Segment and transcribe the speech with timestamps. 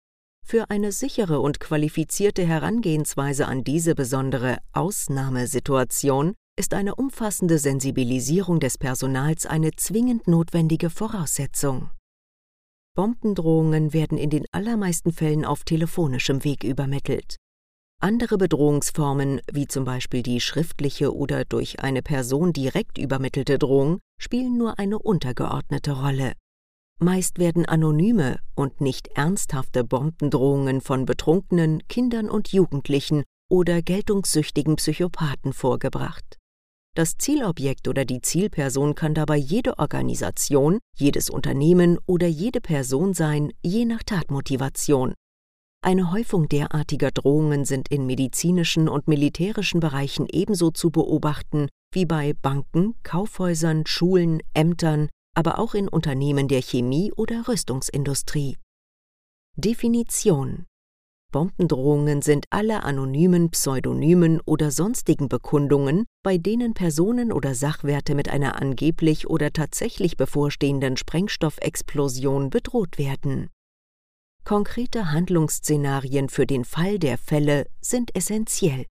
[0.45, 8.76] Für eine sichere und qualifizierte Herangehensweise an diese besondere Ausnahmesituation ist eine umfassende Sensibilisierung des
[8.76, 11.90] Personals eine zwingend notwendige Voraussetzung.
[12.96, 17.37] Bombendrohungen werden in den allermeisten Fällen auf telefonischem Weg übermittelt.
[17.99, 24.59] Andere Bedrohungsformen, wie zum Beispiel die schriftliche oder durch eine Person direkt übermittelte Drohung, spielen
[24.59, 26.35] nur eine untergeordnete Rolle.
[27.01, 35.55] Meist werden anonyme und nicht ernsthafte Bombendrohungen von betrunkenen Kindern und Jugendlichen oder geltungssüchtigen Psychopathen
[35.55, 36.37] vorgebracht.
[36.95, 43.53] Das Zielobjekt oder die Zielperson kann dabei jede Organisation, jedes Unternehmen oder jede Person sein,
[43.63, 45.15] je nach Tatmotivation.
[45.87, 52.33] Eine Häufung derartiger Drohungen sind in medizinischen und militärischen Bereichen ebenso zu beobachten wie bei
[52.33, 58.57] Banken, Kaufhäusern, Schulen, Ämtern, aber auch in Unternehmen der Chemie- oder Rüstungsindustrie.
[59.55, 60.64] Definition
[61.33, 68.61] Bombendrohungen sind alle anonymen, pseudonymen oder sonstigen Bekundungen, bei denen Personen oder Sachwerte mit einer
[68.61, 73.51] angeblich oder tatsächlich bevorstehenden Sprengstoffexplosion bedroht werden.
[74.47, 78.86] Konkrete Handlungsszenarien für den Fall der Fälle sind essentiell.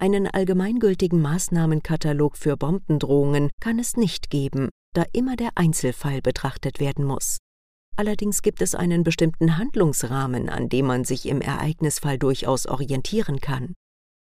[0.00, 7.04] Einen allgemeingültigen Maßnahmenkatalog für Bombendrohungen kann es nicht geben, da immer der Einzelfall betrachtet werden
[7.04, 7.38] muss.
[7.94, 13.72] Allerdings gibt es einen bestimmten Handlungsrahmen, an dem man sich im Ereignisfall durchaus orientieren kann.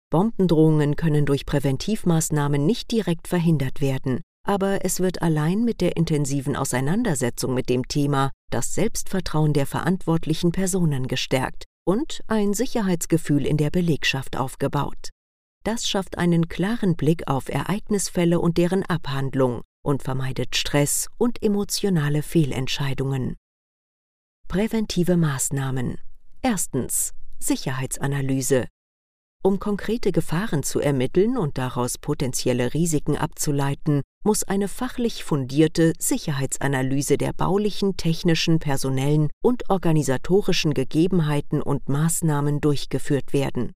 [0.10, 6.56] Bombendrohungen können durch Präventivmaßnahmen nicht direkt verhindert werden, aber es wird allein mit der intensiven
[6.56, 13.70] Auseinandersetzung mit dem Thema das Selbstvertrauen der verantwortlichen Personen gestärkt und ein Sicherheitsgefühl in der
[13.70, 15.10] Belegschaft aufgebaut.
[15.64, 22.22] Das schafft einen klaren Blick auf Ereignisfälle und deren Abhandlung und vermeidet Stress und emotionale
[22.22, 23.36] Fehlentscheidungen.
[24.48, 25.98] Präventive Maßnahmen.
[26.42, 28.68] Erstens Sicherheitsanalyse.
[29.44, 37.18] Um konkrete Gefahren zu ermitteln und daraus potenzielle Risiken abzuleiten, muss eine fachlich fundierte Sicherheitsanalyse
[37.18, 43.72] der baulichen, technischen, personellen und organisatorischen Gegebenheiten und Maßnahmen durchgeführt werden.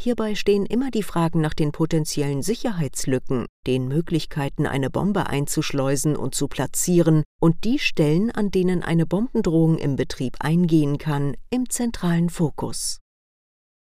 [0.00, 6.36] Hierbei stehen immer die Fragen nach den potenziellen Sicherheitslücken, den Möglichkeiten, eine Bombe einzuschleusen und
[6.36, 12.30] zu platzieren und die Stellen, an denen eine Bombendrohung im Betrieb eingehen kann, im zentralen
[12.30, 12.98] Fokus.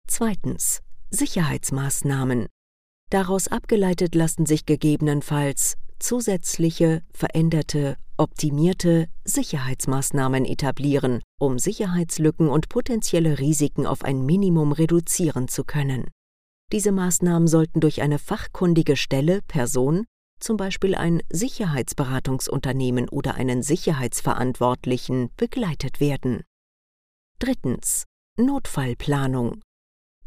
[0.07, 0.81] Zweitens.
[1.11, 2.47] Sicherheitsmaßnahmen.
[3.11, 13.87] Daraus abgeleitet lassen sich gegebenenfalls zusätzliche, veränderte, optimierte Sicherheitsmaßnahmen etablieren, um Sicherheitslücken und potenzielle Risiken
[13.87, 16.05] auf ein Minimum reduzieren zu können.
[16.73, 20.05] Diese Maßnahmen sollten durch eine fachkundige Stelle, Person,
[20.41, 26.43] zum Beispiel ein Sicherheitsberatungsunternehmen oder einen Sicherheitsverantwortlichen, begleitet werden.
[27.39, 28.05] Drittens.
[28.39, 29.63] Notfallplanung.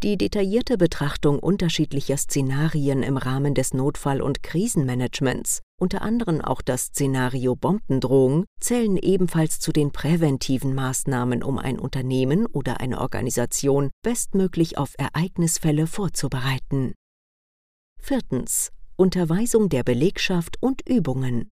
[0.02, 6.86] Die detaillierte Betrachtung unterschiedlicher Szenarien im Rahmen des Notfall- und Krisenmanagements, unter anderem auch das
[6.86, 14.78] Szenario Bombendrohung, zählen ebenfalls zu den präventiven Maßnahmen, um ein Unternehmen oder eine Organisation bestmöglich
[14.78, 16.94] auf Ereignisfälle vorzubereiten.
[18.02, 18.72] Viertens.
[18.96, 21.50] Unterweisung der Belegschaft und Übungen.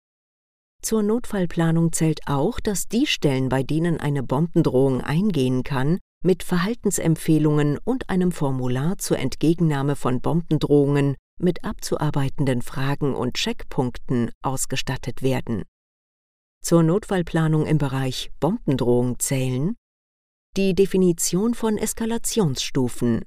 [0.82, 7.78] Zur Notfallplanung zählt auch, dass die Stellen, bei denen eine Bombendrohung eingehen kann, mit Verhaltensempfehlungen
[7.84, 15.64] und einem Formular zur Entgegennahme von Bombendrohungen mit abzuarbeitenden Fragen und Checkpunkten ausgestattet werden.
[16.62, 19.76] Zur Notfallplanung im Bereich Bombendrohung zählen
[20.56, 23.24] die Definition von Eskalationsstufen,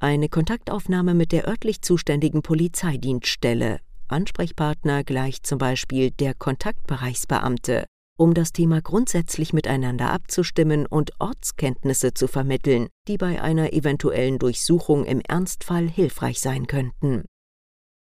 [0.00, 7.84] eine Kontaktaufnahme mit der örtlich zuständigen Polizeidienststelle, Ansprechpartner gleich zum Beispiel der Kontaktbereichsbeamte,
[8.18, 15.04] um das Thema grundsätzlich miteinander abzustimmen und Ortskenntnisse zu vermitteln, die bei einer eventuellen Durchsuchung
[15.04, 17.26] im Ernstfall hilfreich sein könnten.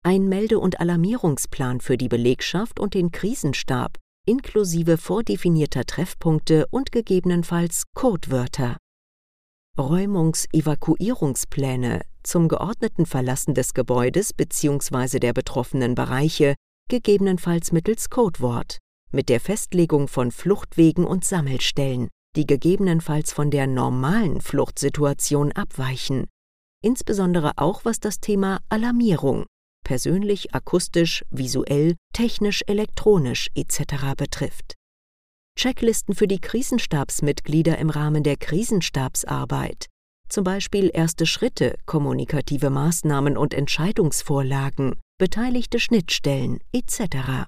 [0.03, 7.83] Ein Melde- und Alarmierungsplan für die Belegschaft und den Krisenstab, inklusive vordefinierter Treffpunkte und gegebenenfalls
[7.93, 8.77] Codewörter.
[9.77, 15.19] Räumungs-Evakuierungspläne zum geordneten Verlassen des Gebäudes bzw.
[15.19, 16.55] der betroffenen Bereiche,
[16.89, 18.77] gegebenenfalls mittels Codewort
[19.11, 26.27] mit der Festlegung von Fluchtwegen und Sammelstellen, die gegebenenfalls von der normalen Fluchtsituation abweichen,
[26.83, 29.45] insbesondere auch was das Thema Alarmierung
[29.87, 34.15] persönlich, akustisch, visuell, technisch, elektronisch etc.
[34.17, 34.75] betrifft.
[35.57, 39.85] Checklisten für die Krisenstabsmitglieder im Rahmen der Krisenstabsarbeit,
[40.27, 47.47] zum Beispiel erste Schritte, kommunikative Maßnahmen und Entscheidungsvorlagen, beteiligte Schnittstellen etc.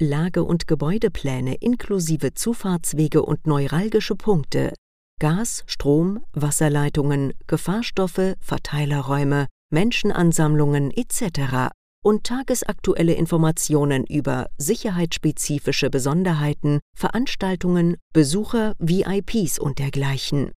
[0.00, 4.72] Lage- und Gebäudepläne inklusive Zufahrtswege und neuralgische Punkte,
[5.20, 11.72] Gas, Strom, Wasserleitungen, Gefahrstoffe, Verteilerräume, Menschenansammlungen etc.
[12.02, 20.52] und tagesaktuelle Informationen über sicherheitsspezifische Besonderheiten, Veranstaltungen, Besucher, VIPs und dergleichen.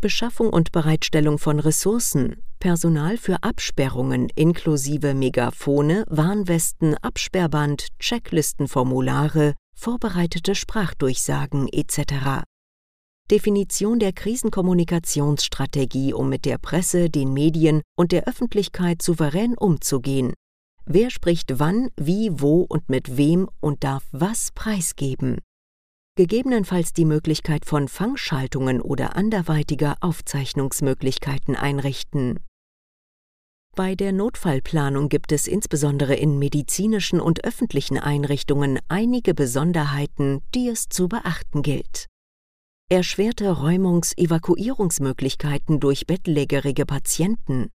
[0.00, 11.68] Beschaffung und Bereitstellung von Ressourcen, Personal für Absperrungen inklusive Megafone, Warnwesten, Absperrband, Checklistenformulare, vorbereitete Sprachdurchsagen
[11.68, 12.44] etc.
[13.30, 20.32] Definition der Krisenkommunikationsstrategie, um mit der Presse, den Medien und der Öffentlichkeit souverän umzugehen.
[20.84, 25.40] Wer spricht wann, wie, wo und mit wem und darf was preisgeben?
[26.16, 32.40] Gegebenenfalls die Möglichkeit von Fangschaltungen oder anderweitiger Aufzeichnungsmöglichkeiten einrichten.
[33.76, 40.88] Bei der Notfallplanung gibt es insbesondere in medizinischen und öffentlichen Einrichtungen einige Besonderheiten, die es
[40.88, 42.08] zu beachten gilt
[42.88, 47.70] erschwerte Räumungs-Evakuierungsmöglichkeiten durch bettlägerige Patienten,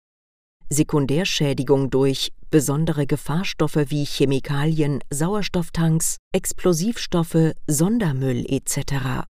[0.69, 9.25] Sekundärschädigung durch besondere Gefahrstoffe wie Chemikalien, Sauerstofftanks, Explosivstoffe, Sondermüll etc.,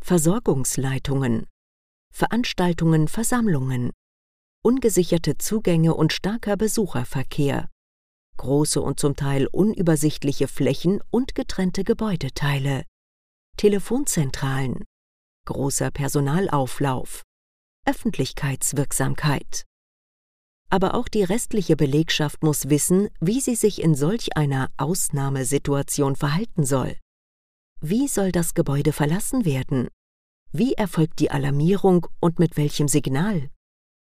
[0.00, 1.46] Versorgungsleitungen,
[2.12, 3.90] Veranstaltungen, Versammlungen,
[4.64, 7.68] ungesicherte Zugänge und starker Besucherverkehr,
[8.36, 12.84] große und zum Teil unübersichtliche Flächen und getrennte Gebäudeteile,
[13.56, 14.84] Telefonzentralen,
[15.46, 17.22] großer Personalauflauf,
[17.86, 19.64] Öffentlichkeitswirksamkeit.
[20.68, 26.64] Aber auch die restliche Belegschaft muss wissen, wie sie sich in solch einer Ausnahmesituation verhalten
[26.64, 26.96] soll.
[27.80, 29.88] Wie soll das Gebäude verlassen werden?
[30.52, 33.50] Wie erfolgt die Alarmierung und mit welchem Signal?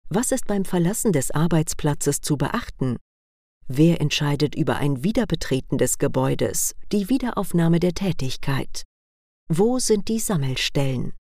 [0.10, 2.98] Was ist beim Verlassen des Arbeitsplatzes zu beachten?
[3.68, 8.84] Wer entscheidet über ein Wiederbetreten des Gebäudes, die Wiederaufnahme der Tätigkeit?
[9.48, 11.14] Wo sind die Sammelstellen?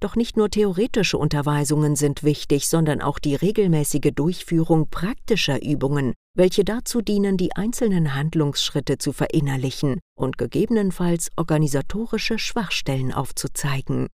[0.00, 6.64] Doch nicht nur theoretische Unterweisungen sind wichtig, sondern auch die regelmäßige Durchführung praktischer Übungen, welche
[6.64, 14.08] dazu dienen, die einzelnen Handlungsschritte zu verinnerlichen und gegebenenfalls organisatorische Schwachstellen aufzuzeigen.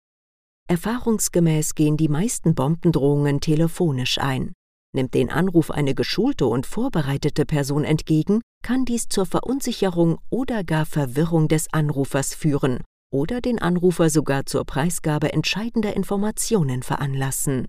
[0.69, 4.54] Erfahrungsgemäß gehen die meisten Bombendrohungen telefonisch ein.
[4.96, 10.86] Nimmt den Anruf eine geschulte und vorbereitete Person entgegen, kann dies zur Verunsicherung oder gar
[10.86, 12.82] Verwirrung des Anrufers führen
[13.14, 17.69] oder den Anrufer sogar zur Preisgabe entscheidender Informationen veranlassen.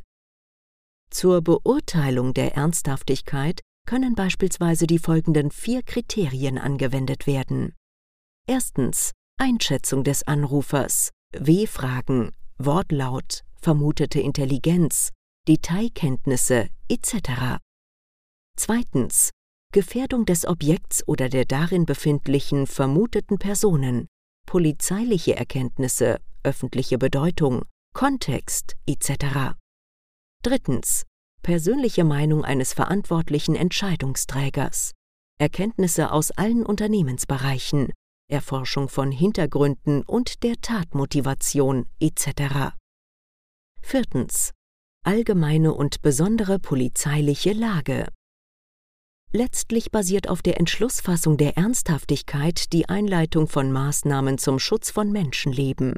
[1.11, 7.75] Zur Beurteilung der Ernsthaftigkeit können beispielsweise die folgenden vier Kriterien angewendet werden.
[8.47, 15.11] Erstens Einschätzung des Anrufers, W-Fragen, Wortlaut, vermutete Intelligenz,
[15.47, 17.59] Detailkenntnisse etc.
[18.57, 19.29] Zweitens
[19.71, 24.07] Gefährdung des Objekts oder der darin befindlichen vermuteten Personen,
[24.45, 27.63] polizeiliche Erkenntnisse, öffentliche Bedeutung,
[27.93, 29.55] Kontext etc.
[30.43, 31.03] Drittens.
[31.41, 34.93] Persönliche Meinung eines verantwortlichen Entscheidungsträgers.
[35.39, 37.91] Erkenntnisse aus allen Unternehmensbereichen,
[38.27, 42.73] Erforschung von Hintergründen und der Tatmotivation etc.
[43.81, 44.51] Viertens.
[45.03, 48.07] Allgemeine und besondere polizeiliche Lage.
[49.35, 55.93] Letztlich basiert auf der Entschlussfassung der Ernsthaftigkeit die Einleitung von Maßnahmen zum Schutz von Menschenleben.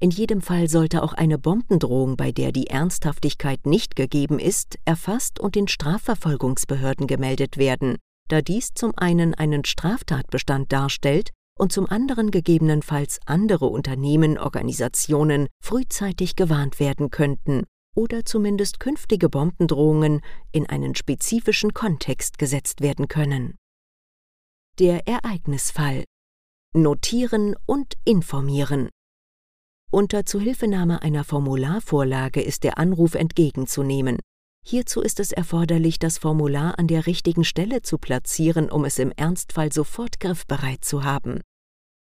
[0.00, 5.40] In jedem Fall sollte auch eine Bombendrohung, bei der die Ernsthaftigkeit nicht gegeben ist, erfasst
[5.40, 12.30] und den Strafverfolgungsbehörden gemeldet werden, da dies zum einen einen Straftatbestand darstellt und zum anderen
[12.30, 20.20] gegebenenfalls andere Unternehmen, Organisationen frühzeitig gewarnt werden könnten oder zumindest künftige Bombendrohungen
[20.52, 23.56] in einen spezifischen Kontext gesetzt werden können.
[24.78, 26.04] Der Ereignisfall
[26.72, 28.90] Notieren und informieren.
[29.90, 34.18] Unter Zuhilfenahme einer Formularvorlage ist der Anruf entgegenzunehmen.
[34.64, 39.10] Hierzu ist es erforderlich, das Formular an der richtigen Stelle zu platzieren, um es im
[39.10, 41.40] Ernstfall sofort griffbereit zu haben.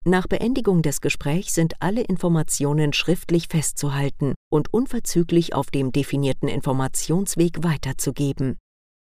[0.09, 7.63] Nach Beendigung des Gesprächs sind alle Informationen schriftlich festzuhalten und unverzüglich auf dem definierten Informationsweg
[7.63, 8.57] weiterzugeben.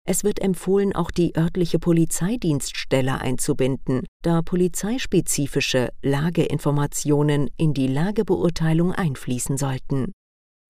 [0.05, 9.59] Es wird empfohlen, auch die örtliche Polizeidienststelle einzubinden, da polizeispezifische Lageinformationen in die Lagebeurteilung einfließen
[9.59, 10.11] sollten.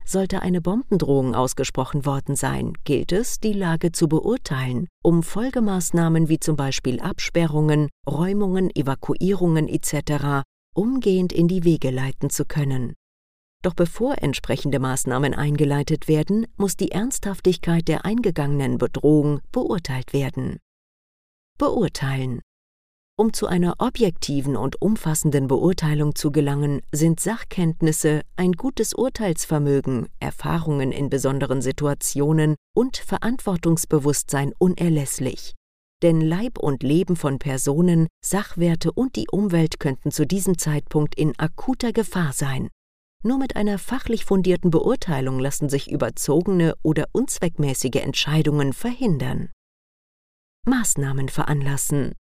[0.05, 6.41] Sollte eine Bombendrohung ausgesprochen worden sein, gilt es, die Lage zu beurteilen, um Folgemaßnahmen wie
[6.41, 10.45] zum Beispiel Absperrungen, Räumungen, Evakuierungen etc.
[10.75, 12.95] umgehend in die Wege leiten zu können.
[13.63, 20.59] Doch bevor entsprechende Maßnahmen eingeleitet werden, muss die Ernsthaftigkeit der eingegangenen Bedrohung beurteilt werden.
[21.59, 22.41] Beurteilen
[23.21, 30.91] um zu einer objektiven und umfassenden Beurteilung zu gelangen, sind Sachkenntnisse, ein gutes Urteilsvermögen, Erfahrungen
[30.91, 35.55] in besonderen Situationen und Verantwortungsbewusstsein unerlässlich.
[36.03, 41.39] Denn Leib und Leben von Personen, Sachwerte und die Umwelt könnten zu diesem Zeitpunkt in
[41.39, 42.71] akuter Gefahr sein.
[43.23, 49.51] Nur mit einer fachlich fundierten Beurteilung lassen sich überzogene oder unzweckmäßige Entscheidungen verhindern.
[50.65, 52.15] Maßnahmen veranlassen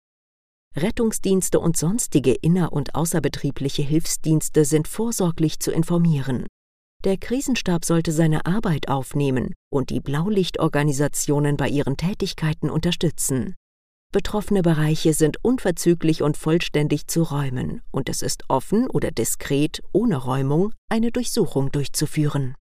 [0.77, 6.46] Rettungsdienste und sonstige inner- und außerbetriebliche Hilfsdienste sind vorsorglich zu informieren.
[7.03, 13.55] Der Krisenstab sollte seine Arbeit aufnehmen und die Blaulichtorganisationen bei ihren Tätigkeiten unterstützen.
[14.13, 20.17] Betroffene Bereiche sind unverzüglich und vollständig zu räumen, und es ist offen oder diskret ohne
[20.17, 22.55] Räumung eine Durchsuchung durchzuführen